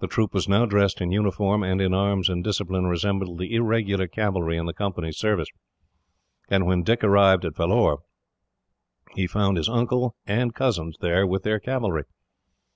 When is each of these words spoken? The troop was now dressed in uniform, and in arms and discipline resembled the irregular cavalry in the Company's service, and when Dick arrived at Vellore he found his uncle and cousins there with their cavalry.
The 0.00 0.08
troop 0.08 0.34
was 0.34 0.48
now 0.48 0.66
dressed 0.66 1.00
in 1.00 1.12
uniform, 1.12 1.62
and 1.62 1.80
in 1.80 1.94
arms 1.94 2.28
and 2.28 2.42
discipline 2.42 2.86
resembled 2.88 3.38
the 3.38 3.54
irregular 3.54 4.08
cavalry 4.08 4.56
in 4.56 4.66
the 4.66 4.74
Company's 4.74 5.18
service, 5.18 5.46
and 6.50 6.66
when 6.66 6.82
Dick 6.82 7.04
arrived 7.04 7.44
at 7.44 7.54
Vellore 7.54 7.98
he 9.14 9.28
found 9.28 9.56
his 9.56 9.68
uncle 9.68 10.16
and 10.26 10.52
cousins 10.52 10.96
there 11.00 11.24
with 11.28 11.44
their 11.44 11.60
cavalry. 11.60 12.02